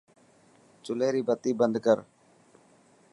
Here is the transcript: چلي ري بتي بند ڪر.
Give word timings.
چلي 0.85 1.07
ري 1.13 1.21
بتي 1.27 1.51
بند 1.59 1.75
ڪر. 1.85 1.97